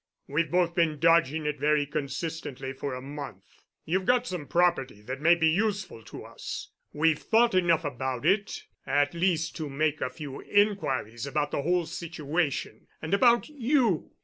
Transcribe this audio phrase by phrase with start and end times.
[0.27, 3.45] We've both been dodging it very consistently for a month.
[3.85, 6.71] You've got some property that may be useful to us.
[6.91, 11.85] We've thought enough about it at least to make a few inquiries about the whole
[11.85, 14.13] situation—and about you.